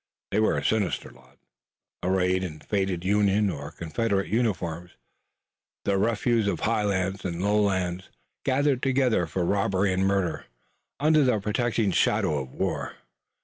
[0.31, 1.37] They were a sinister lot,
[2.01, 4.93] arrayed in faded Union or Confederate uniforms,
[5.85, 8.05] the refuse of highland and lowland,
[8.43, 10.47] gathered together for robbery and murder,
[10.99, 12.95] under the protecting shadow of war.